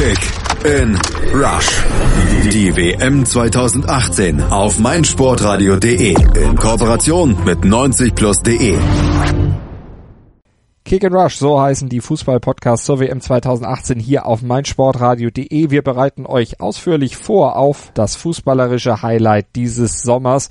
[0.00, 0.98] Kick in
[1.34, 1.84] Rush.
[2.50, 8.78] Die WM 2018 auf meinsportradio.de in Kooperation mit 90plus.de.
[10.86, 15.70] Kick and Rush, so heißen die Fußball-Podcasts zur WM 2018 hier auf meinsportradio.de.
[15.70, 20.48] Wir bereiten euch ausführlich vor auf das fußballerische Highlight dieses Sommers.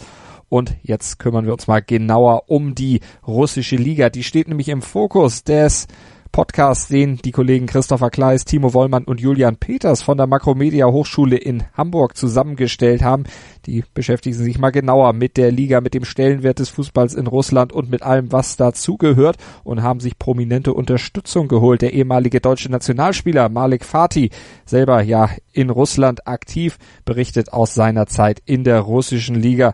[0.48, 4.12] Und jetzt kümmern wir uns mal genauer um die russische Liga.
[4.12, 5.88] Die steht nämlich im Fokus des
[6.32, 11.38] Podcast, den die Kollegen Christopher Kleis, Timo Wollmann und Julian Peters von der Makromedia Hochschule
[11.38, 13.24] in Hamburg zusammengestellt haben.
[13.66, 17.74] Die beschäftigen sich mal genauer mit der Liga, mit dem Stellenwert des Fußballs in Russland
[17.74, 21.82] und mit allem, was dazugehört und haben sich prominente Unterstützung geholt.
[21.82, 24.30] Der ehemalige deutsche Nationalspieler Malik Fatih,
[24.66, 29.74] selber ja in Russland aktiv, berichtet aus seiner Zeit in der russischen Liga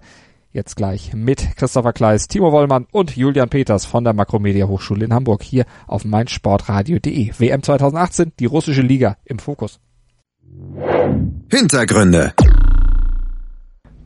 [0.55, 5.13] jetzt gleich mit Christopher Kleis, Timo Wollmann und Julian Peters von der Makromedia Hochschule in
[5.13, 7.33] Hamburg hier auf meinsportradio.de.
[7.37, 9.79] WM 2018, die russische Liga im Fokus.
[11.51, 12.33] Hintergründe.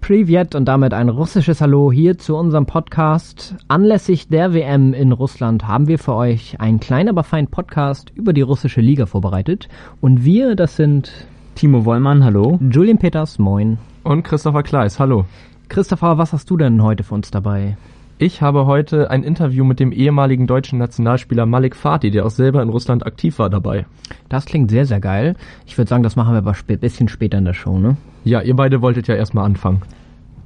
[0.01, 3.55] Privet und damit ein russisches Hallo hier zu unserem Podcast.
[3.67, 8.33] Anlässlich der WM in Russland haben wir für euch einen kleinen, aber feinen Podcast über
[8.33, 9.69] die russische Liga vorbereitet.
[10.01, 11.11] Und wir, das sind
[11.53, 12.57] Timo Wollmann, hallo.
[12.71, 13.77] Julian Peters, moin.
[14.03, 15.25] Und Christopher Kleis, hallo.
[15.69, 17.77] Christopher, was hast du denn heute für uns dabei?
[18.17, 22.61] Ich habe heute ein Interview mit dem ehemaligen deutschen Nationalspieler Malik Fatih, der auch selber
[22.63, 23.85] in Russland aktiv war, dabei.
[24.27, 25.35] Das klingt sehr, sehr geil.
[25.67, 27.97] Ich würde sagen, das machen wir aber ein bisschen später in der Show, ne?
[28.25, 29.83] Ja, ihr beide wolltet ja erstmal anfangen.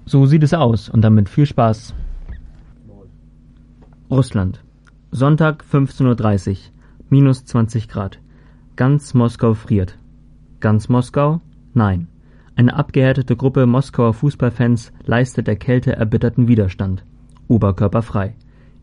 [0.05, 1.95] So sieht es aus und damit viel Spaß.
[4.11, 4.61] Russland.
[5.11, 6.57] Sonntag 15.30 Uhr.
[7.09, 8.19] Minus 20 Grad.
[8.75, 9.97] Ganz Moskau friert.
[10.59, 11.39] Ganz Moskau?
[11.73, 12.07] Nein.
[12.55, 17.03] Eine abgehärtete Gruppe Moskauer Fußballfans leistet der Kälte erbitterten Widerstand.
[17.47, 18.35] Oberkörperfrei.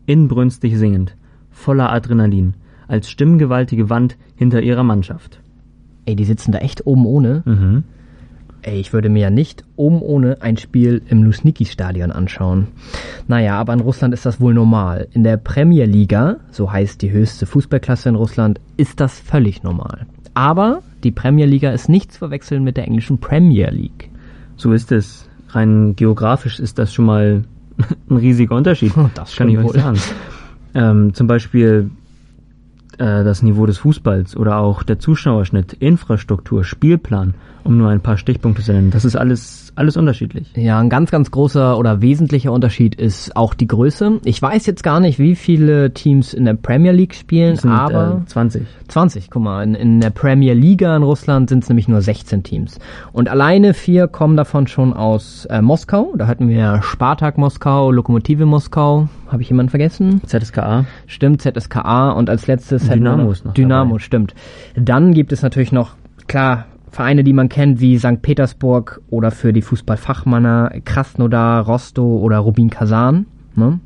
[0.05, 1.15] Inbrünstig singend.
[1.51, 2.55] Voller Adrenalin.
[2.87, 5.39] Als stimmgewaltige Wand hinter ihrer Mannschaft.
[6.05, 7.43] Ey, die sitzen da echt oben ohne.
[7.45, 7.83] Mhm.
[8.63, 12.67] Ey, ich würde mir ja nicht oben ohne ein Spiel im Lusniki-Stadion anschauen.
[13.27, 15.07] Naja, aber in Russland ist das wohl normal.
[15.13, 20.05] In der Premier Liga, so heißt die höchste Fußballklasse in Russland, ist das völlig normal.
[20.33, 24.09] Aber die Premier Liga ist nicht zu verwechseln mit der englischen Premier League.
[24.55, 25.27] So ist es.
[25.49, 27.43] Rein geografisch ist das schon mal
[28.09, 28.93] ein riesiger Unterschied.
[29.15, 29.73] Das kann ich euch wohl.
[29.73, 29.99] sagen.
[30.73, 31.91] Ähm, zum Beispiel
[32.97, 38.17] äh, das Niveau des Fußballs oder auch der Zuschauerschnitt, Infrastruktur, Spielplan, um nur ein paar
[38.17, 38.91] Stichpunkte zu nennen.
[38.91, 40.51] Das ist alles, alles unterschiedlich.
[40.55, 44.19] Ja, ein ganz, ganz großer oder wesentlicher Unterschied ist auch die Größe.
[44.25, 48.21] Ich weiß jetzt gar nicht, wie viele Teams in der Premier League spielen, sind aber
[48.23, 48.63] äh, 20.
[48.87, 52.43] 20, guck mal, in, in der Premier Liga in Russland sind es nämlich nur 16
[52.43, 52.79] Teams.
[53.13, 56.13] Und alleine vier kommen davon schon aus äh, Moskau.
[56.17, 59.07] Da hatten wir Spartak Moskau, Lokomotive Moskau.
[59.27, 60.21] Habe ich jemanden vergessen?
[60.25, 60.85] ZSKA.
[61.07, 64.03] Stimmt, ZSKA und als letztes Dynamo noch- ist noch Dynamo, dabei.
[64.03, 64.33] stimmt.
[64.75, 65.91] Dann gibt es natürlich noch,
[66.27, 68.21] klar, Vereine, die man kennt, wie St.
[68.21, 73.25] Petersburg oder für die Fußballfachmänner Krasnodar, Rostow oder Rubin Kazan.
[73.55, 73.79] Ne?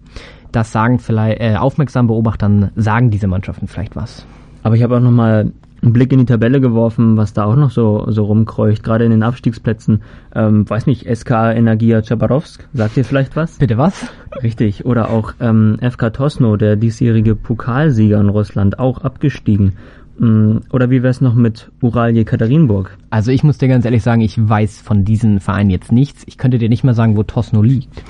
[0.52, 4.26] Das sagen vielleicht, äh, aufmerksam Beobachtern sagen diese Mannschaften vielleicht was.
[4.64, 5.52] Aber ich habe auch nochmal
[5.84, 9.12] einen Blick in die Tabelle geworfen, was da auch noch so, so rumkreucht, gerade in
[9.12, 10.02] den Abstiegsplätzen.
[10.34, 13.60] Ähm, weiß nicht, SK Energia Chabarovsk, sagt ihr vielleicht was?
[13.60, 14.08] Bitte was?
[14.42, 19.74] Richtig, oder auch ähm, FK Tosno, der diesjährige Pokalsieger in Russland, auch abgestiegen.
[20.18, 22.98] Mm, Oder wie wär's noch mit Ural Jekaterinburg?
[23.10, 26.24] Also ich muss dir ganz ehrlich sagen, ich weiß von diesen Vereinen jetzt nichts.
[26.26, 28.04] Ich könnte dir nicht mal sagen, wo Tosno liegt.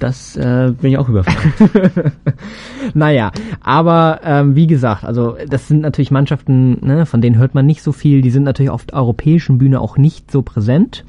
[0.00, 1.38] Das äh, bin ich auch überfragt.
[2.94, 7.66] Naja, aber ähm, wie gesagt, also das sind natürlich Mannschaften, ne, von denen hört man
[7.66, 8.22] nicht so viel.
[8.22, 11.04] Die sind natürlich auf der europäischen Bühne auch nicht so präsent.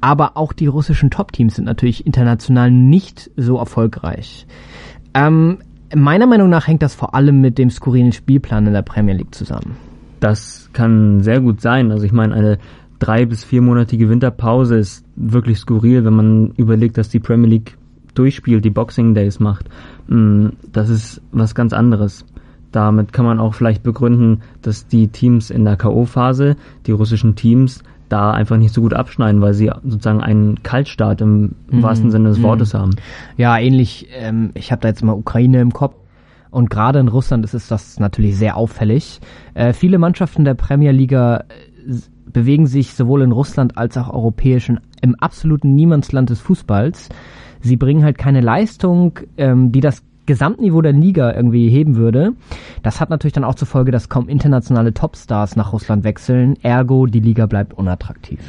[0.00, 4.46] Aber auch die russischen Top-Teams sind natürlich international nicht so erfolgreich.
[5.14, 5.58] Ähm,
[6.02, 9.34] meiner Meinung nach hängt das vor allem mit dem skurrilen Spielplan in der Premier League
[9.34, 9.76] zusammen.
[10.20, 11.90] Das kann sehr gut sein.
[11.90, 12.58] Also ich meine, eine
[12.98, 17.76] drei- bis viermonatige Winterpause ist wirklich skurril, wenn man überlegt, dass die Premier League
[18.14, 19.66] durchspielt, die Boxing Days macht.
[20.08, 22.24] Mm, Das ist was ganz anderes.
[22.72, 26.56] Damit kann man auch vielleicht begründen, dass die Teams in der K.O.-Phase,
[26.86, 31.56] die russischen Teams, da einfach nicht so gut abschneiden, weil sie sozusagen einen Kaltstart im,
[31.70, 32.92] im wahrsten Sinne des Wortes haben.
[33.36, 35.94] Ja, ähnlich, ähm, ich habe da jetzt mal Ukraine im Kopf.
[36.50, 39.20] Und gerade in Russland ist es das natürlich sehr auffällig.
[39.54, 41.94] Äh, viele Mannschaften der Premier Liga äh,
[42.32, 47.08] bewegen sich sowohl in Russland als auch europäischen im absoluten Niemandsland des Fußballs.
[47.60, 52.32] Sie bringen halt keine Leistung, ähm, die das Gesamtniveau der Liga irgendwie heben würde.
[52.82, 56.56] Das hat natürlich dann auch zur Folge, dass kaum internationale Topstars nach Russland wechseln.
[56.62, 58.40] Ergo, die Liga bleibt unattraktiv.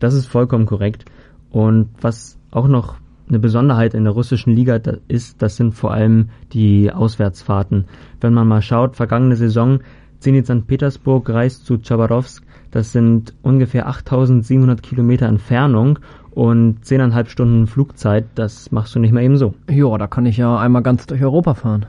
[0.00, 1.04] Das ist vollkommen korrekt.
[1.50, 2.96] Und was auch noch
[3.28, 7.84] eine Besonderheit in der russischen Liga ist, das sind vor allem die Auswärtsfahrten.
[8.20, 9.80] Wenn man mal schaut, vergangene Saison,
[10.18, 10.66] Zenit St.
[10.66, 15.98] Petersburg reist zu Chabarovsk, Das sind ungefähr 8700 Kilometer Entfernung
[16.30, 18.26] und 10,5 Stunden Flugzeit.
[18.34, 19.54] Das machst du nicht mal eben so.
[19.68, 21.86] Ja, da kann ich ja einmal ganz durch Europa fahren.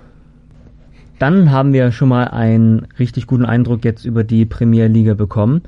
[1.20, 5.62] Dann haben wir schon mal einen richtig guten Eindruck jetzt über die Premier Liga bekommen.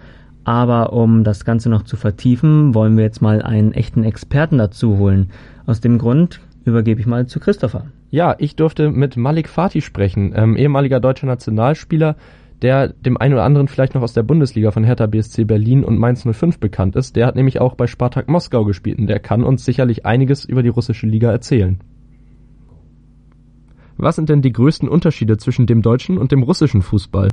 [0.45, 4.98] Aber um das Ganze noch zu vertiefen, wollen wir jetzt mal einen echten Experten dazu
[4.98, 5.30] holen.
[5.66, 7.86] Aus dem Grund übergebe ich mal zu Christopher.
[8.09, 12.16] Ja, ich durfte mit Malik Fatih sprechen, ähm, ehemaliger deutscher Nationalspieler,
[12.63, 16.00] der dem einen oder anderen vielleicht noch aus der Bundesliga von Hertha BSC Berlin und
[16.00, 17.15] Mainz 05 bekannt ist.
[17.15, 20.63] Der hat nämlich auch bei Spartak Moskau gespielt und der kann uns sicherlich einiges über
[20.63, 21.80] die russische Liga erzählen.
[23.98, 27.27] Was sind denn die größten Unterschiede zwischen dem deutschen und dem russischen Fußball?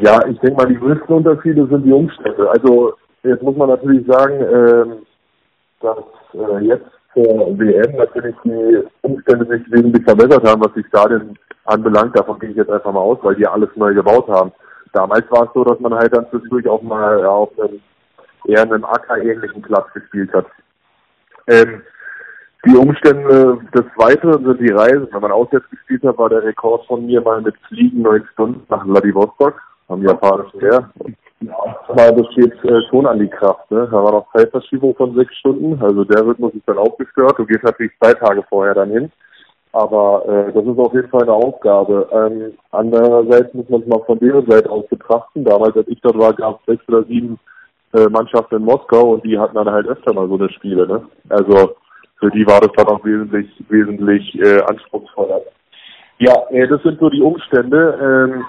[0.00, 2.50] Ja, ich denke mal, die größten Unterschiede sind die Umstände.
[2.50, 4.92] Also jetzt muss man natürlich sagen, ähm,
[5.80, 5.98] dass
[6.34, 12.16] äh, jetzt zur WM natürlich die Umstände sich wesentlich verbessert haben, was die Stadien anbelangt.
[12.18, 14.52] Davon gehe ich jetzt einfach mal aus, weil die alles neu gebaut haben.
[14.92, 17.80] Damals war es so, dass man halt dann zwischendurch auch mal auf einem
[18.46, 20.46] eher einem Acker-ähnlichen Platz gespielt hat.
[21.46, 21.82] Ähm,
[22.66, 25.08] die Umstände des Weiteren sind die Reisen.
[25.10, 28.62] Wenn man auswärts gespielt hat, war der Rekord von mir mal mit Fliegen neun Stunden
[28.68, 29.60] nach Vladivostok
[29.90, 30.90] am japanischen Meer.
[31.88, 33.70] Aber das steht äh, schon an die Kraft.
[33.70, 33.88] Ne?
[33.90, 35.82] Da war noch Zeitverschiebung von sechs Stunden.
[35.82, 37.38] Also der Rhythmus ist dann auch gestört.
[37.38, 39.10] Du gehst natürlich zwei Tage vorher dann hin.
[39.72, 42.08] Aber äh, das ist auf jeden Fall eine Aufgabe.
[42.12, 45.44] Ähm, andererseits muss man es mal von deren Seite aus betrachten.
[45.44, 47.38] Damals, als ich dort war, gab es sechs oder sieben
[47.94, 50.86] äh, Mannschaften in Moskau und die hatten dann halt öfter mal so eine Spiele.
[50.86, 51.02] Ne?
[51.28, 51.74] Also
[52.18, 55.40] für die war das dann auch wesentlich, wesentlich äh, anspruchsvoller.
[56.18, 58.28] Ja, äh, das sind so die Umstände.
[58.34, 58.44] Ähm,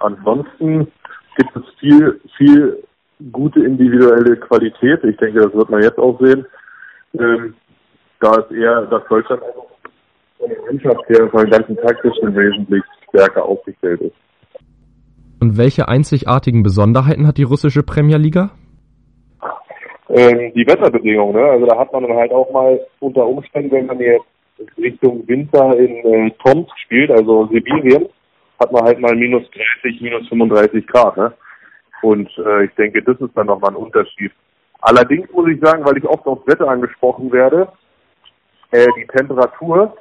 [0.00, 0.88] ansonsten
[1.36, 2.82] gibt es viel, viel
[3.32, 5.02] gute individuelle Qualität.
[5.04, 6.46] Ich denke, das wird man jetzt auch sehen.
[7.18, 7.54] Ähm,
[8.20, 9.42] da ist eher, dass Deutschland
[10.38, 14.14] von der Mannschaft her von den ganzen taktischen wesentlich stärker aufgestellt ist.
[15.40, 18.50] Und welche einzigartigen Besonderheiten hat die russische Premier Liga?
[20.08, 21.42] Ähm, die Wetterbedingungen, ne?
[21.42, 24.24] Also da hat man dann halt auch mal unter Umständen, wenn man jetzt
[24.76, 28.06] Richtung Winter in äh, Tomsk spielt, also Sibirien,
[28.60, 29.48] hat man halt mal minus
[29.82, 31.16] 30, minus 35 Grad.
[31.16, 31.32] Ne?
[32.02, 34.32] Und äh, ich denke, das ist dann nochmal ein Unterschied.
[34.80, 37.68] Allerdings muss ich sagen, weil ich oft aufs Wetter angesprochen werde,
[38.70, 39.96] äh, die Temperatur,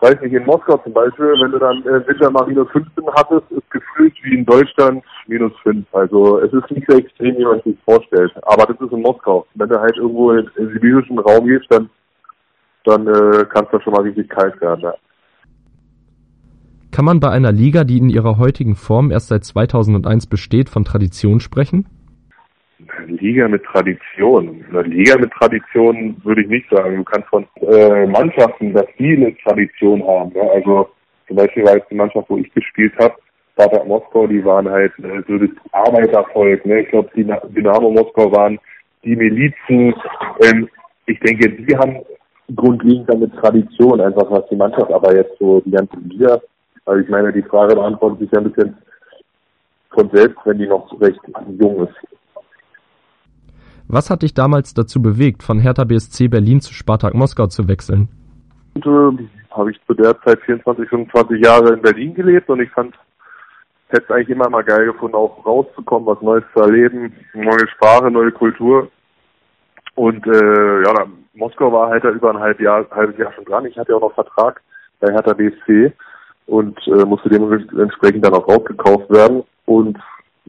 [0.00, 3.50] weiß nicht, in Moskau zum Beispiel, wenn du dann äh, Winter mal minus 15 hattest,
[3.52, 5.86] ist gefühlt wie in Deutschland minus 5.
[5.92, 8.32] Also es ist nicht so extrem, wie man sich vorstellt.
[8.42, 9.46] Aber das ist in Moskau.
[9.54, 11.88] Wenn du halt irgendwo in, den sibirischen Raum gehst, dann,
[12.84, 14.80] dann äh, kann es da schon mal richtig kalt werden.
[14.80, 14.94] Ja.
[16.96, 20.82] Kann man bei einer Liga, die in ihrer heutigen Form erst seit 2001 besteht, von
[20.82, 21.84] Tradition sprechen?
[23.06, 24.64] Liga mit Tradition.
[24.70, 26.96] Eine Liga mit Tradition würde ich nicht sagen.
[26.96, 30.32] Du kannst von äh, Mannschaften, dass die eine Tradition haben.
[30.32, 30.40] Ne?
[30.54, 30.88] Also
[31.28, 33.12] zum Beispiel war jetzt die Mannschaft, wo ich gespielt habe,
[33.52, 36.64] Spartak Moskau, die waren halt äh, so das Arbeitervolk.
[36.64, 36.80] Ne?
[36.80, 38.58] Ich glaube, die Dynamo Moskau waren
[39.04, 39.94] die Milizen.
[40.42, 40.66] Ähm,
[41.04, 41.98] ich denke, die haben
[42.54, 46.40] grundlegend damit Tradition, einfach was die Mannschaft, aber jetzt so die ganze Liga
[46.86, 48.76] also ich meine, die Frage beantwortet sich ja ein bisschen
[49.90, 51.20] von selbst, wenn die noch recht
[51.58, 51.94] jung ist.
[53.88, 58.08] Was hat dich damals dazu bewegt, von Hertha BSC Berlin zu Spartak Moskau zu wechseln?
[58.74, 62.70] Und, äh, habe ich zu der Zeit 24, 25 Jahre in Berlin gelebt und ich
[62.70, 62.94] fand,
[63.88, 68.10] hätte es eigentlich immer mal geil gefunden, auch rauszukommen, was Neues zu erleben, neue Sprache,
[68.10, 68.88] neue Kultur.
[69.94, 73.44] Und äh, ja, dann, Moskau war halt da über ein halbes Jahr, halbes Jahr schon
[73.44, 73.64] dran.
[73.66, 74.60] Ich hatte ja auch noch Vertrag
[75.00, 75.92] bei Hertha BSC
[76.46, 79.42] und äh, musste dementsprechend dann auch rausgekauft werden.
[79.66, 79.98] Und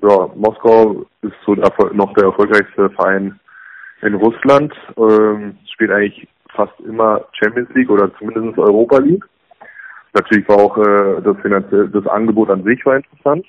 [0.02, 3.40] ja, Moskau ist so noch der erfolgreichste Verein
[4.02, 9.26] in Russland, ähm, spielt eigentlich fast immer Champions League oder zumindest Europa League.
[10.14, 13.46] Natürlich war auch äh, das finanzielle, das Angebot an sich war interessant.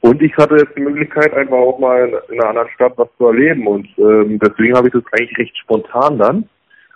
[0.00, 3.26] Und ich hatte jetzt die Möglichkeit, einfach auch mal in einer anderen Stadt was zu
[3.26, 3.66] erleben.
[3.66, 6.48] Und ähm, deswegen habe ich das eigentlich recht spontan dann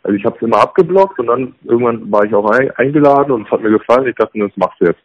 [0.06, 3.50] also ich habe es immer abgeblockt und dann irgendwann war ich auch eingeladen und es
[3.50, 4.06] hat mir gefallen.
[4.06, 5.02] Ich dachte, das machst du jetzt.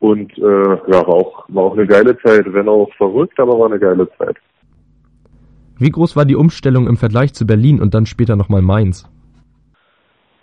[0.00, 3.70] Und äh, ja, war auch, war auch eine geile Zeit, wenn auch verrückt, aber war
[3.70, 4.36] eine geile Zeit.
[5.78, 9.08] Wie groß war die Umstellung im Vergleich zu Berlin und dann später nochmal Mainz?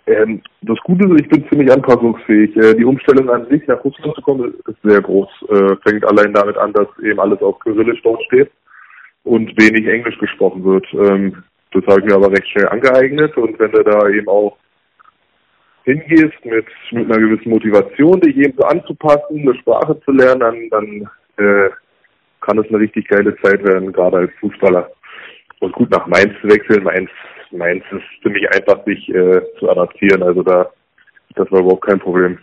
[0.08, 2.56] Ähm, das Gute ist, ich bin ziemlich anpassungsfähig.
[2.56, 5.28] Äh, die Umstellung an sich nach Russland zu kommen ist sehr groß.
[5.48, 8.50] Äh, fängt allein damit an, dass eben alles auf Kyrillisch dort steht
[9.22, 10.86] und wenig Englisch gesprochen wird.
[10.92, 14.56] Ähm, das habe ich mir aber recht schnell angeeignet und wenn du da eben auch
[15.84, 20.70] hingehst mit, mit einer gewissen Motivation, dich eben so anzupassen, eine Sprache zu lernen, dann,
[20.70, 21.70] dann äh,
[22.40, 24.90] kann es eine richtig geile Zeit werden, gerade als Fußballer.
[25.60, 27.10] Und gut nach Mainz zu wechseln, Mainz,
[27.52, 30.22] Mainz ist ziemlich einfach, sich äh, zu adaptieren.
[30.22, 30.68] Also da,
[31.36, 32.38] das war überhaupt kein Problem.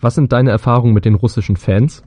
[0.00, 2.04] Was sind deine Erfahrungen mit den russischen Fans?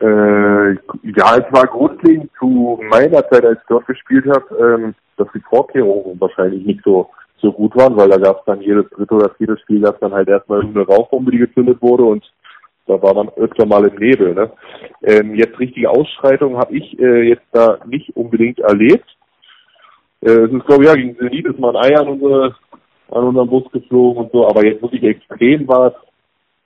[0.00, 5.28] Äh, ja, es war grundlegend zu meiner Zeit, als ich dort gespielt habe, ähm, dass
[5.34, 7.10] die Vorkehrungen wahrscheinlich nicht so
[7.42, 10.12] so gut waren, weil da gab es dann jedes dritte oder vierte Spiel gab dann
[10.12, 12.24] halt erstmal eine Rauchbombe, die gezündet wurde und
[12.86, 14.34] da war man öfter mal im Nebel.
[14.34, 14.50] Ne?
[15.02, 19.06] Ähm, jetzt richtige Ausschreitungen habe ich äh, jetzt da nicht unbedingt erlebt.
[20.20, 22.54] Äh, es ist glaube ich ja gegen Zenit ist mal ein Ei an, unsere,
[23.10, 25.94] an unserem Bus geflogen und so, aber jetzt wirklich extrem war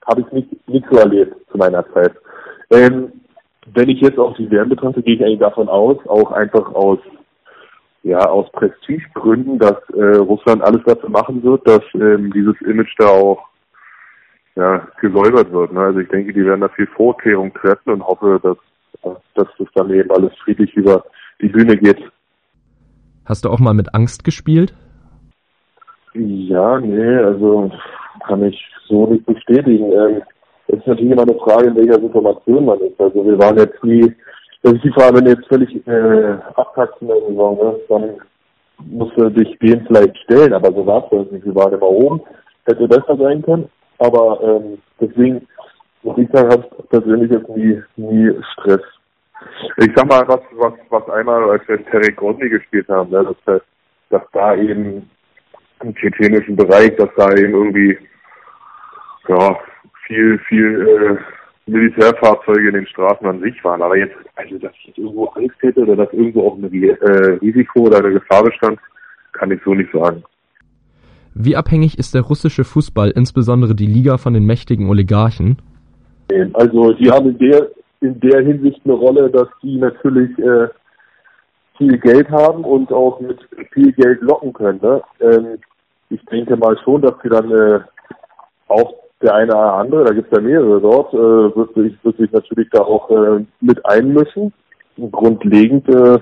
[0.07, 2.12] habe ich nicht, nicht so erlebt zu meiner Zeit.
[2.71, 3.12] Ähm,
[3.73, 6.99] wenn ich jetzt auch die WM betrachte, gehe ich eigentlich davon aus, auch einfach aus
[8.02, 13.09] ja aus Prestigegründen, dass äh, Russland alles dafür machen wird, dass ähm, dieses Image da
[13.09, 13.42] auch
[14.56, 15.73] ja, gesäubert wird.
[15.73, 15.80] Ne?
[15.80, 18.59] Also ich denke, die werden da viel Vorkehrung treffen und hoffe, dass,
[19.35, 21.04] dass das dann eben alles friedlich über
[21.40, 21.99] die Bühne geht.
[23.25, 24.75] Hast du auch mal mit Angst gespielt?
[26.12, 27.73] Ja, nee, also
[28.26, 29.90] kann ich so nicht bestätigen.
[29.92, 30.23] Ähm,
[30.68, 33.00] es ist natürlich immer eine Frage, in welcher Situation man ist.
[33.00, 34.14] Also wir waren jetzt nie
[34.64, 38.14] das ist die Frage, wenn du jetzt völlig äh, abkackst in der Saison, ne, dann
[38.78, 41.44] musst du dich dem vielleicht stellen, aber so war es nicht.
[41.44, 42.23] Wir waren immer oben,
[42.64, 43.68] hätte besser sein können,
[43.99, 45.47] aber ähm, deswegen
[46.02, 48.80] muss ich sagen, ich persönlich jetzt nie, nie Stress.
[49.76, 53.61] Ich sag mal, was, was, was einmal, als wir Terry Grondny gespielt haben, ne, dass,
[54.09, 55.11] dass da eben
[55.83, 57.99] im tschetschenischen Bereich, dass da eben irgendwie
[59.28, 59.59] ja,
[60.06, 61.18] viel, viel
[61.66, 63.82] äh, Militärfahrzeuge in den Straßen an sich waren.
[63.82, 67.38] Aber jetzt, also dass ich jetzt irgendwo Angst hätte oder dass irgendwo auch ein äh,
[67.40, 68.78] Risiko oder eine Gefahr bestand,
[69.32, 70.23] kann ich so nicht sagen.
[71.34, 75.58] Wie abhängig ist der russische Fußball, insbesondere die Liga, von den mächtigen Oligarchen?
[76.52, 77.68] Also die haben in der
[78.00, 80.68] in der Hinsicht eine Rolle, dass die natürlich äh,
[81.78, 83.38] viel Geld haben und auch mit
[83.73, 84.78] viel Geld locken können.
[84.82, 85.02] Ne?
[85.20, 85.58] Ähm,
[86.11, 87.80] ich denke mal schon, dass sie dann äh,
[88.68, 88.92] auch
[89.23, 92.33] der eine oder andere, da gibt es ja mehrere dort, äh, wird, sich, wird sich
[92.33, 94.52] natürlich da auch äh, mit einmischen.
[95.11, 96.18] Grundlegend, äh,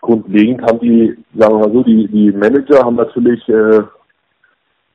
[0.00, 3.82] grundlegend haben die, sagen wir mal so, die, die Manager haben natürlich äh,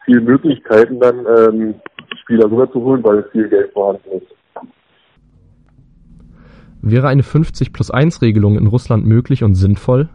[0.06, 1.76] viele Möglichkeiten, dann ähm,
[2.22, 4.28] Spieler rüberzuholen, weil viel Geld vorhanden ist.
[6.82, 10.10] Wäre eine 50 plus 1 Regelung in Russland möglich und sinnvoll?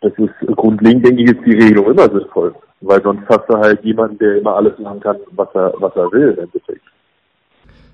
[0.00, 2.54] Das ist grundlegend, denke ich, ist die Regelung immer sinnvoll.
[2.80, 6.12] Weil sonst hast du halt jemanden, der immer alles machen kann, was er, was er
[6.12, 6.82] will im Endeffekt.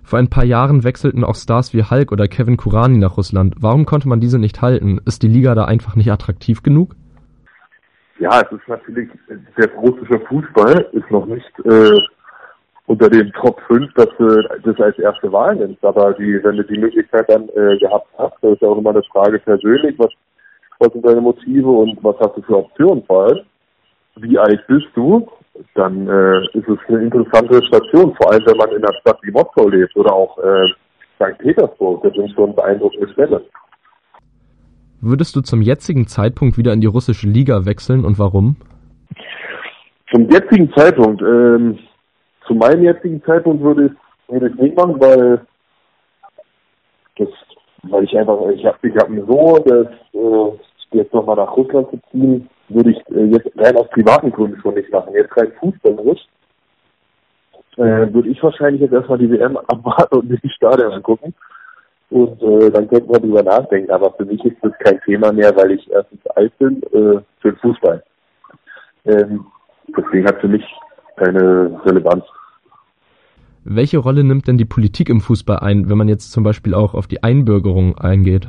[0.03, 3.55] Vor ein paar Jahren wechselten auch Stars wie Hulk oder Kevin Kurani nach Russland.
[3.61, 5.01] Warum konnte man diese nicht halten?
[5.07, 6.95] Ist die Liga da einfach nicht attraktiv genug?
[8.19, 9.09] Ja, es ist natürlich,
[9.59, 11.99] der russische Fußball ist noch nicht äh,
[12.87, 15.83] unter den Top 5, dass du das als erste Wahl nimmst.
[15.83, 18.91] Aber die, wenn du die Möglichkeit dann äh, gehabt hast, das ist ja auch immer
[18.91, 20.11] eine Frage persönlich, was,
[20.79, 23.41] was sind deine Motive und was hast du für Optionen vor allem
[24.17, 25.29] wie alt bist du,
[25.75, 29.31] dann äh, ist es eine interessante Station, vor allem wenn man in einer Stadt wie
[29.31, 30.69] Moskau lebt oder auch äh,
[31.17, 31.39] St.
[31.39, 32.03] Petersburg.
[32.03, 33.45] Das sind schon beeindruckende Städte.
[35.01, 38.57] Würdest du zum jetzigen Zeitpunkt wieder in die russische Liga wechseln und warum?
[40.11, 41.79] Zum jetzigen Zeitpunkt, ähm,
[42.47, 45.41] zu meinem jetzigen Zeitpunkt würde ich, würde ich nicht machen, weil
[47.19, 47.29] das,
[47.91, 51.91] weil ich einfach, ich habe ich hab mir so, dass äh, jetzt nochmal nach Russland
[51.91, 55.15] zu ziehen, würde ich äh, jetzt rein aus privaten Gründen schon nicht machen.
[55.15, 56.27] Jetzt rein fußballerisch
[57.77, 61.35] äh, würde ich wahrscheinlich jetzt erstmal die WM abwarten und mir die Stadion angucken.
[62.11, 63.91] Und äh, dann könnten wir darüber nachdenken.
[63.91, 67.53] Aber für mich ist das kein Thema mehr, weil ich erstens alt bin äh, für
[67.53, 68.03] den Fußball.
[69.07, 69.47] Ähm,
[69.97, 70.65] deswegen hat für mich
[71.17, 72.25] keine Relevanz.
[73.65, 76.95] Welche Rolle nimmt denn die Politik im Fußball ein, wenn man jetzt zum Beispiel auch
[76.95, 78.47] auf die Einbürgerung eingeht?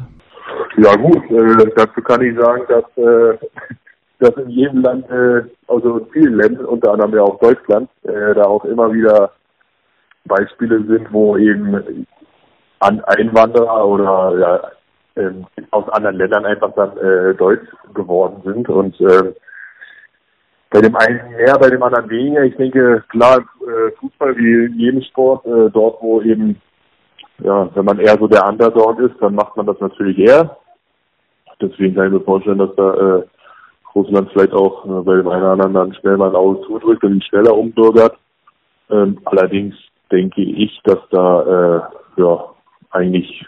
[0.77, 3.37] Ja gut, äh, dazu kann ich sagen, dass äh,
[4.19, 8.33] dass in jedem Land, äh, also in vielen Ländern, unter anderem ja auch Deutschland, äh,
[8.33, 9.31] da auch immer wieder
[10.25, 12.05] Beispiele sind, wo eben
[12.79, 15.31] an Einwanderer oder ja, äh,
[15.71, 19.33] aus anderen Ländern einfach dann äh, deutsch geworden sind und äh,
[20.69, 22.43] bei dem einen mehr, bei dem anderen weniger.
[22.43, 26.59] Ich denke, klar, äh, Fußball wie in jedem Sport, äh, dort wo eben,
[27.39, 30.57] ja, wenn man eher so der Underdog ist, dann macht man das natürlich eher.
[31.61, 33.23] Deswegen kann ich mir vorstellen, dass da äh,
[33.93, 37.03] Russland vielleicht auch äh, bei dem einen oder anderen dann schnell mal ein Auge zudrückt
[37.03, 38.17] und ihn schneller umbürgert.
[38.89, 39.75] Ähm, allerdings
[40.11, 41.41] denke ich, dass da
[42.17, 42.45] äh, ja
[42.91, 43.45] eigentlich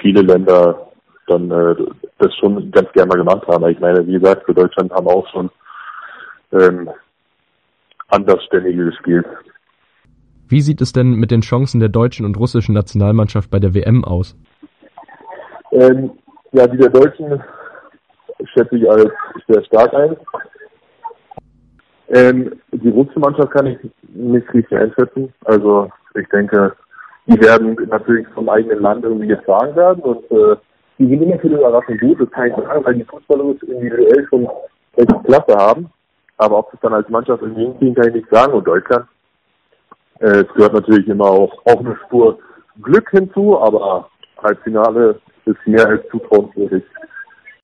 [0.00, 0.88] viele Länder
[1.26, 1.74] dann äh,
[2.18, 3.68] das schon ganz gerne mal gemacht haben.
[3.68, 5.50] Ich meine, wie gesagt, für Deutschland haben auch schon
[6.52, 6.90] ähm,
[8.08, 9.26] Andersständige gespielt.
[10.48, 14.04] Wie sieht es denn mit den Chancen der deutschen und russischen Nationalmannschaft bei der WM
[14.04, 14.34] aus?
[15.72, 16.10] Ähm,
[16.52, 17.42] ja, die der deutschen
[18.44, 19.10] schätze ich als
[19.46, 20.16] sehr stark ein.
[22.08, 23.78] Ähm, die russische Mannschaft kann ich
[24.14, 25.32] nicht richtig einschätzen.
[25.44, 26.74] Also ich denke,
[27.26, 30.56] die werden natürlich vom eigenen Land irgendwie getragen werden und äh,
[30.98, 34.26] die sind immer für die Überraschung gut, das kann ich sagen, weil die Fußballer individuell
[34.28, 34.48] schon
[34.96, 35.90] echt Klasse haben.
[36.38, 38.52] Aber ob es dann als Mannschaft irgendwie hinkriegen, kann ich nicht sagen.
[38.52, 39.06] Und Deutschland,
[40.20, 42.38] äh, es gehört natürlich immer auch, auch eine Spur
[42.82, 44.08] Glück hinzu, aber
[44.42, 46.84] Halbfinale ist mehr als zutrauenswürdig.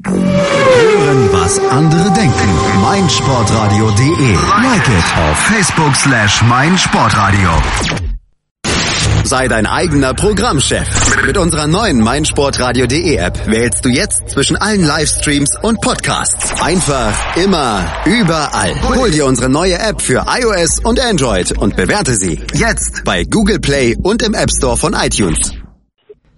[0.07, 2.50] Hören, was andere denken.
[2.83, 4.35] meinsportradio.de.
[4.62, 8.04] Like it auf Facebook slash meinsportradio.
[9.35, 11.26] Sei dein eigener Programmchef.
[11.26, 16.62] Mit unserer neuen meinsportradio.de App wählst du jetzt zwischen allen Livestreams und Podcasts.
[16.62, 18.81] Einfach, immer, überall.
[18.97, 23.59] Hol dir unsere neue App für iOS und Android und bewerte sie jetzt bei Google
[23.59, 25.50] Play und im App Store von iTunes.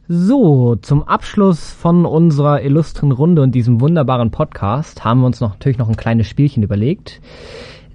[0.09, 5.51] So, zum Abschluss von unserer illustren Runde und diesem wunderbaren Podcast haben wir uns noch,
[5.51, 7.21] natürlich noch ein kleines Spielchen überlegt.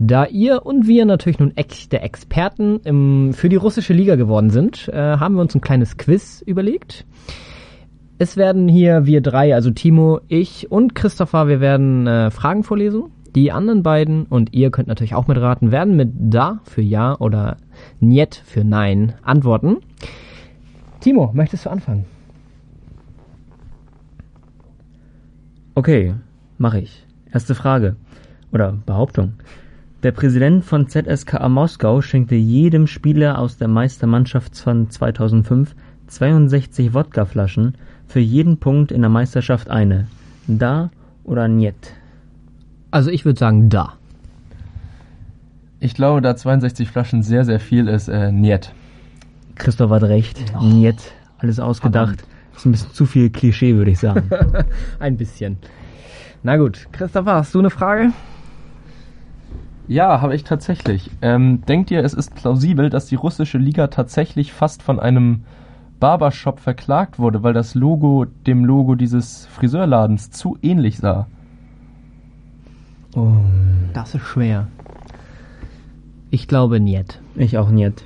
[0.04, 4.88] Da ihr und wir natürlich nun echte Experten im, für die russische Liga geworden sind,
[4.88, 7.06] äh, haben wir uns ein kleines Quiz überlegt.
[8.18, 13.12] Es werden hier wir drei, also Timo, ich und Christopher, wir werden äh, Fragen vorlesen.
[13.36, 17.58] Die anderen beiden und ihr könnt natürlich auch mitraten, werden mit Da für Ja oder
[18.00, 19.78] Niet für Nein antworten.
[21.00, 22.06] Timo, möchtest du anfangen?
[25.76, 26.16] Okay,
[26.58, 27.06] mache ich.
[27.32, 27.98] Erste Frage
[28.52, 29.34] oder Behauptung.
[30.04, 35.76] Der Präsident von ZSKA Moskau schenkte jedem Spieler aus der Meistermannschaft von 2005
[36.08, 37.76] 62 Wodkaflaschen,
[38.08, 40.08] für jeden Punkt in der Meisterschaft eine.
[40.48, 40.90] Da
[41.24, 41.94] oder niet?
[42.90, 43.94] Also ich würde sagen Da.
[45.80, 48.74] Ich glaube, da 62 Flaschen sehr, sehr viel ist, äh, Niet.
[49.56, 50.42] Christoph hat recht.
[50.56, 50.64] Oh.
[50.64, 51.14] Niet.
[51.38, 52.24] Alles ausgedacht.
[52.56, 54.30] Ist ein bisschen zu viel Klischee, würde ich sagen.
[55.00, 55.58] ein bisschen.
[56.44, 58.12] Na gut, Christopher, hast du eine Frage?
[59.92, 61.12] Ja, habe ich tatsächlich.
[61.22, 65.44] Ähm, denkt ihr, es ist plausibel, dass die russische Liga tatsächlich fast von einem
[66.00, 71.28] Barbershop verklagt wurde, weil das Logo dem Logo dieses Friseurladens zu ähnlich sah?
[73.18, 73.34] Oh,
[73.92, 74.70] das ist schwer.
[76.30, 77.20] Ich glaube niet.
[77.36, 78.06] Ich auch niet.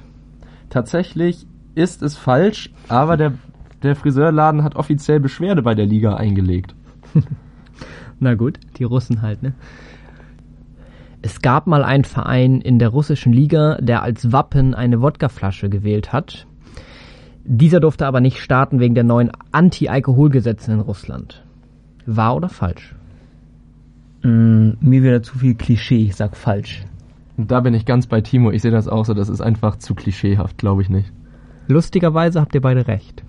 [0.72, 3.34] Tatsächlich ist es falsch, aber der,
[3.84, 6.74] der Friseurladen hat offiziell Beschwerde bei der Liga eingelegt.
[8.20, 9.54] Na gut, die Russen halt, ne?
[11.26, 16.14] Es gab mal einen Verein in der russischen Liga, der als Wappen eine Wodkaflasche gewählt
[16.14, 16.46] hat.
[17.44, 21.44] Dieser durfte aber nicht starten wegen der neuen Anti-Alkoholgesetze in Russland.
[22.06, 22.94] Wahr oder falsch?
[24.22, 26.86] Mm, mir wieder zu viel Klischee, ich sag falsch.
[27.38, 28.52] Da bin ich ganz bei Timo.
[28.52, 29.16] Ich sehe das auch so.
[29.16, 31.12] Das ist einfach zu klischeehaft, glaube ich nicht.
[31.68, 33.24] Lustigerweise habt ihr beide recht.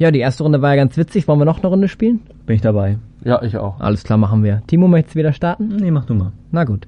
[0.00, 1.28] Ja, die erste Runde war ja ganz witzig.
[1.28, 2.20] Wollen wir noch eine Runde spielen?
[2.46, 2.96] Bin ich dabei.
[3.22, 3.78] Ja, ich auch.
[3.80, 4.62] Alles klar, machen wir.
[4.66, 5.76] Timo, möchtest du wieder starten?
[5.76, 6.32] Nee, mach du mal.
[6.50, 6.86] Na gut.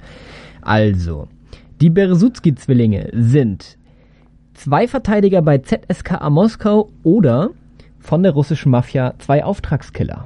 [0.62, 1.29] Also,
[1.83, 3.77] die Beresutski-Zwillinge sind
[4.55, 7.51] zwei Verteidiger bei ZSKA Moskau oder
[7.98, 10.25] von der russischen Mafia zwei Auftragskiller.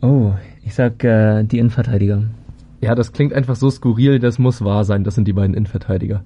[0.00, 0.32] Oh,
[0.64, 2.22] ich sag äh, die Innenverteidiger.
[2.80, 5.04] Ja, das klingt einfach so skurril, das muss wahr sein.
[5.04, 6.22] Das sind die beiden Innenverteidiger.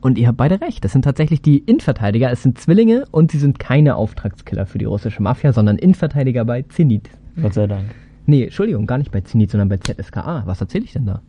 [0.00, 0.84] Und ihr habt beide recht.
[0.84, 2.30] Das sind tatsächlich die Innenverteidiger.
[2.30, 6.62] Es sind Zwillinge und sie sind keine Auftragskiller für die russische Mafia, sondern Innenverteidiger bei
[6.62, 7.10] Zenit.
[7.40, 7.94] Gott sei Dank.
[8.26, 10.44] Nee, Entschuldigung, gar nicht bei Zenit, sondern bei ZSKA.
[10.46, 11.22] Was erzähle ich denn da?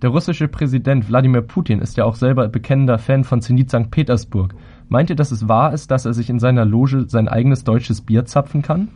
[0.00, 3.90] Der russische Präsident Wladimir Putin ist ja auch selber bekennender Fan von Zenit St.
[3.90, 4.54] Petersburg.
[4.88, 8.00] Meint ihr, dass es wahr ist, dass er sich in seiner Loge sein eigenes deutsches
[8.00, 8.88] Bier zapfen kann?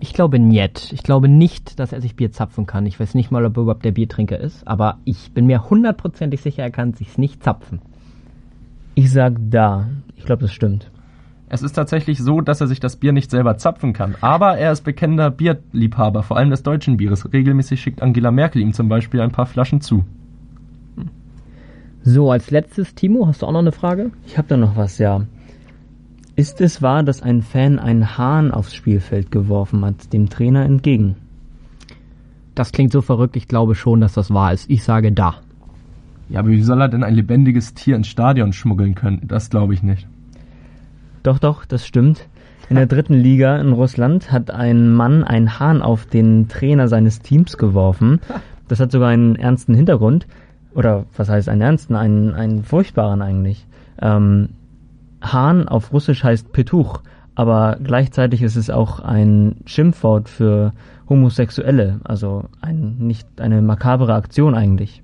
[0.00, 0.92] Ich glaube nicht.
[0.92, 2.86] Ich glaube nicht, dass er sich Bier zapfen kann.
[2.86, 6.40] Ich weiß nicht mal, ob er überhaupt der Biertrinker ist, aber ich bin mir hundertprozentig
[6.40, 7.80] sicher, er kann sich's nicht zapfen.
[8.94, 9.88] Ich sag da.
[10.16, 10.90] Ich glaube, das stimmt.
[11.50, 14.16] Es ist tatsächlich so, dass er sich das Bier nicht selber zapfen kann.
[14.20, 17.32] Aber er ist bekennender Bierliebhaber, vor allem des deutschen Bieres.
[17.32, 20.04] Regelmäßig schickt Angela Merkel ihm zum Beispiel ein paar Flaschen zu.
[22.02, 24.10] So, als letztes, Timo, hast du auch noch eine Frage?
[24.26, 25.22] Ich habe da noch was, ja.
[26.38, 31.16] Ist es wahr, dass ein Fan einen Hahn aufs Spielfeld geworfen hat, dem Trainer entgegen?
[32.54, 34.70] Das klingt so verrückt, ich glaube schon, dass das wahr ist.
[34.70, 35.38] Ich sage da.
[36.28, 39.22] Ja, aber wie soll er denn ein lebendiges Tier ins Stadion schmuggeln können?
[39.24, 40.06] Das glaube ich nicht.
[41.24, 42.28] Doch, doch, das stimmt.
[42.70, 47.18] In der dritten Liga in Russland hat ein Mann einen Hahn auf den Trainer seines
[47.18, 48.20] Teams geworfen.
[48.68, 50.28] Das hat sogar einen ernsten Hintergrund.
[50.72, 51.96] Oder was heißt einen ernsten?
[51.96, 53.66] Einen, einen furchtbaren eigentlich.
[54.00, 54.50] Ähm,
[55.20, 57.00] Hahn auf Russisch heißt Petuch,
[57.34, 60.72] aber gleichzeitig ist es auch ein Schimpfwort für
[61.08, 65.02] Homosexuelle, also ein, nicht eine makabere Aktion eigentlich.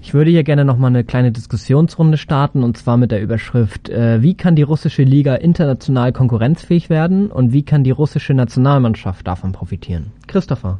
[0.00, 4.22] Ich würde hier gerne nochmal eine kleine Diskussionsrunde starten und zwar mit der Überschrift, äh,
[4.22, 9.52] wie kann die russische Liga international konkurrenzfähig werden und wie kann die russische Nationalmannschaft davon
[9.52, 10.12] profitieren?
[10.26, 10.78] Christopher.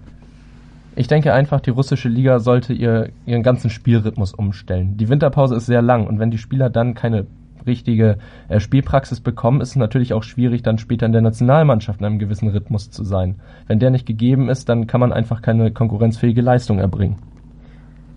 [0.95, 4.97] Ich denke einfach, die russische Liga sollte ihr, ihren ganzen Spielrhythmus umstellen.
[4.97, 7.27] Die Winterpause ist sehr lang und wenn die Spieler dann keine
[7.67, 12.07] richtige äh, Spielpraxis bekommen, ist es natürlich auch schwierig, dann später in der Nationalmannschaft in
[12.07, 13.37] einem gewissen Rhythmus zu sein.
[13.67, 17.17] Wenn der nicht gegeben ist, dann kann man einfach keine konkurrenzfähige Leistung erbringen.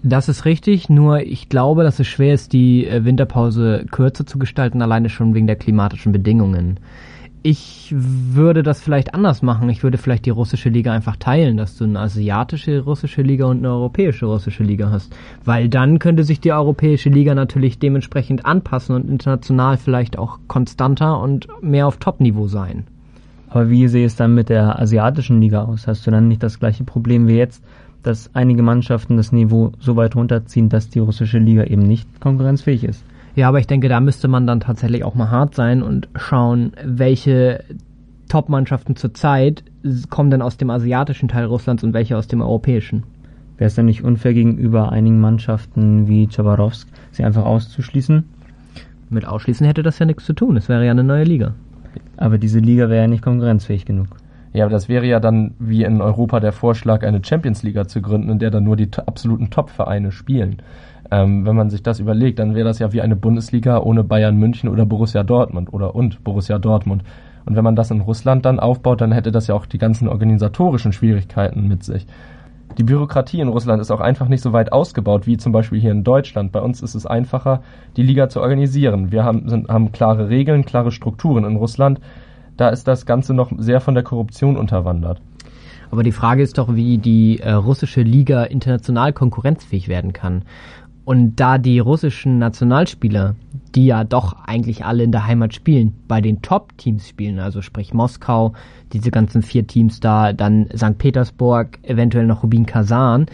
[0.02, 4.40] Das ist richtig, nur ich glaube, dass es schwer ist, die äh, Winterpause kürzer zu
[4.40, 6.80] gestalten, alleine schon wegen der klimatischen Bedingungen.
[7.42, 9.70] Ich würde das vielleicht anders machen.
[9.70, 13.60] Ich würde vielleicht die russische Liga einfach teilen, dass du eine asiatische russische Liga und
[13.60, 15.16] eine europäische russische Liga hast.
[15.46, 21.22] Weil dann könnte sich die europäische Liga natürlich dementsprechend anpassen und international vielleicht auch konstanter
[21.22, 22.84] und mehr auf Top-Niveau sein.
[23.48, 25.88] Aber wie sehe es dann mit der asiatischen Liga aus?
[25.88, 27.64] Hast du dann nicht das gleiche Problem wie jetzt,
[28.04, 32.84] dass einige Mannschaften das Niveau so weit runterziehen, dass die russische Liga eben nicht konkurrenzfähig
[32.84, 33.04] ist?
[33.40, 36.74] Ja, aber ich denke, da müsste man dann tatsächlich auch mal hart sein und schauen,
[36.84, 37.64] welche
[38.28, 39.64] Top-Mannschaften zurzeit
[40.10, 43.04] kommen denn aus dem asiatischen Teil Russlands und welche aus dem europäischen.
[43.56, 48.26] Wäre es dann nicht unfair gegenüber einigen Mannschaften wie Chabarovsk, sie einfach auszuschließen?
[49.10, 50.58] Mit Ausschließen hätte das ja nichts zu tun.
[50.58, 51.54] Es wäre ja eine neue Liga.
[52.18, 54.08] Aber diese Liga wäre ja nicht konkurrenzfähig genug.
[54.52, 58.02] Ja, aber das wäre ja dann wie in Europa der Vorschlag, eine Champions Liga zu
[58.02, 60.58] gründen, in der dann nur die absoluten Top-Vereine spielen.
[61.12, 64.38] Ähm, wenn man sich das überlegt, dann wäre das ja wie eine Bundesliga ohne Bayern
[64.38, 67.04] München oder Borussia Dortmund oder und Borussia Dortmund.
[67.46, 70.08] Und wenn man das in Russland dann aufbaut, dann hätte das ja auch die ganzen
[70.08, 72.06] organisatorischen Schwierigkeiten mit sich.
[72.78, 75.92] Die Bürokratie in Russland ist auch einfach nicht so weit ausgebaut wie zum Beispiel hier
[75.92, 76.52] in Deutschland.
[76.52, 77.64] Bei uns ist es einfacher,
[77.98, 79.12] die Liga zu organisieren.
[79.12, 82.00] Wir haben, sind, haben klare Regeln, klare Strukturen in Russland.
[82.56, 85.22] Da ist das Ganze noch sehr von der Korruption unterwandert.
[85.92, 90.44] Aber die Frage ist doch, wie die äh, russische Liga international konkurrenzfähig werden kann.
[91.10, 93.34] Und da die russischen Nationalspieler,
[93.74, 97.96] die ja doch eigentlich alle in der Heimat spielen, bei den Top-Teams spielen, also sprich
[97.96, 98.54] Moskau,
[98.94, 101.00] diese ganzen vier Teams da, dann St.
[101.00, 103.26] Petersburg, eventuell noch Rubin Kazan.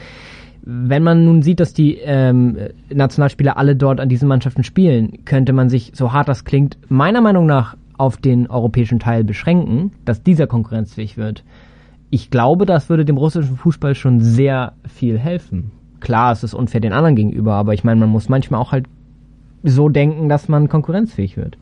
[0.61, 2.57] Wenn man nun sieht, dass die ähm,
[2.93, 7.19] Nationalspieler alle dort an diesen Mannschaften spielen, könnte man sich, so hart das klingt, meiner
[7.19, 11.43] Meinung nach auf den europäischen Teil beschränken, dass dieser konkurrenzfähig wird.
[12.09, 15.73] Ich glaube, das würde dem russischen Fußball schon sehr viel helfen
[16.05, 18.85] klar, es ist unfair den anderen gegenüber, aber ich meine, man muss manchmal auch halt
[19.63, 21.57] so denken, dass man konkurrenzfähig wird.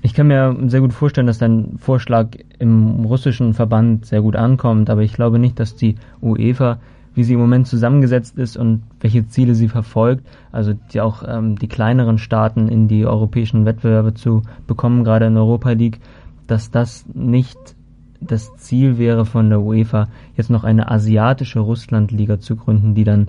[0.00, 4.90] Ich kann mir sehr gut vorstellen, dass dein Vorschlag im russischen Verband sehr gut ankommt,
[4.90, 6.78] aber ich glaube nicht, dass die UEFA,
[7.14, 11.56] wie sie im Moment zusammengesetzt ist und welche Ziele sie verfolgt, also die auch ähm,
[11.56, 16.00] die kleineren Staaten in die europäischen Wettbewerbe zu bekommen, gerade in Europa League,
[16.46, 17.74] dass das nicht
[18.20, 23.28] das Ziel wäre von der UEFA, jetzt noch eine asiatische Russlandliga zu gründen, die dann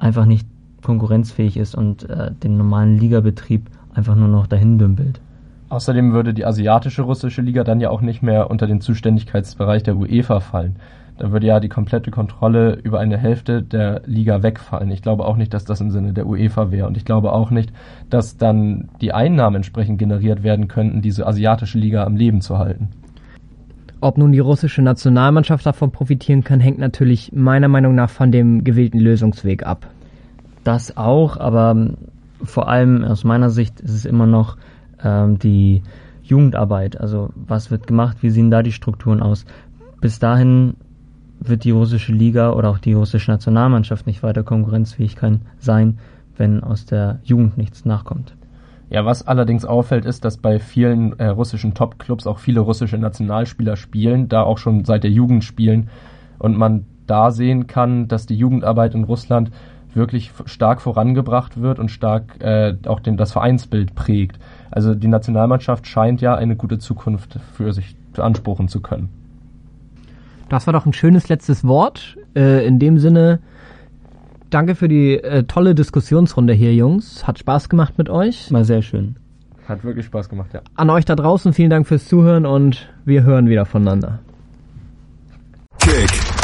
[0.00, 0.46] einfach nicht
[0.82, 5.20] konkurrenzfähig ist und äh, den normalen Ligabetrieb einfach nur noch dahin dümpelt.
[5.68, 9.96] Außerdem würde die asiatische russische Liga dann ja auch nicht mehr unter den Zuständigkeitsbereich der
[9.96, 10.76] UEFA fallen.
[11.16, 14.90] Da würde ja die komplette Kontrolle über eine Hälfte der Liga wegfallen.
[14.90, 16.86] Ich glaube auch nicht, dass das im Sinne der UEFA wäre.
[16.86, 17.72] Und ich glaube auch nicht,
[18.08, 22.88] dass dann die Einnahmen entsprechend generiert werden könnten, diese asiatische Liga am Leben zu halten.
[24.02, 28.64] Ob nun die russische Nationalmannschaft davon profitieren kann, hängt natürlich meiner Meinung nach von dem
[28.64, 29.86] gewählten Lösungsweg ab.
[30.64, 31.90] Das auch, aber
[32.42, 34.56] vor allem aus meiner Sicht ist es immer noch
[35.02, 35.82] ähm, die
[36.22, 36.98] Jugendarbeit.
[36.98, 39.44] Also was wird gemacht, wie sehen da die Strukturen aus?
[40.00, 40.74] Bis dahin
[41.38, 45.16] wird die russische Liga oder auch die russische Nationalmannschaft nicht weiter konkurrenzfähig
[45.58, 45.98] sein,
[46.36, 48.34] wenn aus der Jugend nichts nachkommt.
[48.90, 53.76] Ja, was allerdings auffällt, ist, dass bei vielen äh, russischen Top-Clubs auch viele russische Nationalspieler
[53.76, 55.88] spielen, da auch schon seit der Jugend spielen
[56.40, 59.52] und man da sehen kann, dass die Jugendarbeit in Russland
[59.94, 64.38] wirklich stark vorangebracht wird und stark äh, auch den, das Vereinsbild prägt.
[64.70, 69.08] Also die Nationalmannschaft scheint ja eine gute Zukunft für sich beanspruchen zu können.
[70.48, 72.16] Das war doch ein schönes letztes Wort.
[72.34, 73.38] Äh, in dem Sinne
[74.50, 77.26] danke für die äh, tolle Diskussionsrunde hier, Jungs.
[77.26, 78.52] Hat Spaß gemacht mit euch.
[78.52, 79.16] War sehr schön.
[79.66, 80.60] Hat wirklich Spaß gemacht, ja.
[80.74, 84.18] An euch da draußen vielen Dank fürs Zuhören und wir hören wieder voneinander.
[85.78, 86.29] Kick